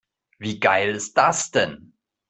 Wie 0.39 0.59
geil 0.59 0.95
ist 0.95 1.15
das 1.15 1.51
denn? 1.51 1.93